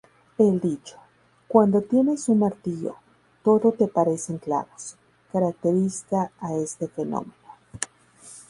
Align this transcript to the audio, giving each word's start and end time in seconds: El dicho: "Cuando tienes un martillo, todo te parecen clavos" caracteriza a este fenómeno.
El 0.39 0.59
dicho: 0.59 0.97
"Cuando 1.47 1.83
tienes 1.83 2.27
un 2.27 2.39
martillo, 2.39 2.95
todo 3.43 3.71
te 3.71 3.87
parecen 3.87 4.39
clavos" 4.39 4.95
caracteriza 5.31 6.31
a 6.39 6.55
este 6.55 6.87
fenómeno. 6.87 7.31